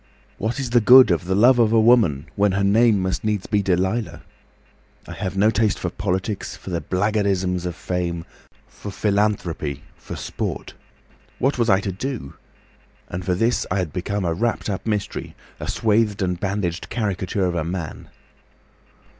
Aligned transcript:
What 0.39 0.59
is 0.59 0.71
the 0.71 0.81
good 0.81 1.11
of 1.11 1.25
the 1.25 1.35
love 1.35 1.59
of 1.59 1.71
woman 1.71 2.25
when 2.35 2.53
her 2.53 2.63
name 2.63 3.03
must 3.03 3.23
needs 3.23 3.45
be 3.45 3.61
Delilah? 3.61 4.23
I 5.07 5.13
have 5.13 5.37
no 5.37 5.51
taste 5.51 5.77
for 5.77 5.91
politics, 5.91 6.57
for 6.57 6.71
the 6.71 6.81
blackguardisms 6.81 7.67
of 7.67 7.75
fame, 7.75 8.25
for 8.67 8.89
philanthropy, 8.89 9.83
for 9.95 10.15
sport. 10.15 10.73
What 11.37 11.59
was 11.59 11.69
I 11.69 11.81
to 11.81 11.91
do? 11.91 12.33
And 13.09 13.23
for 13.23 13.35
this 13.35 13.67
I 13.69 13.77
had 13.77 13.93
become 13.93 14.25
a 14.25 14.33
wrapped 14.33 14.71
up 14.71 14.87
mystery, 14.87 15.35
a 15.59 15.67
swathed 15.69 16.23
and 16.23 16.39
bandaged 16.39 16.89
caricature 16.89 17.45
of 17.45 17.53
a 17.53 17.63
man!" 17.63 18.09